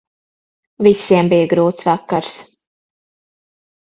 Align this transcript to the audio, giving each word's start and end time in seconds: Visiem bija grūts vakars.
Visiem 0.87 1.29
bija 1.35 1.51
grūts 1.53 1.85
vakars. 1.91 2.33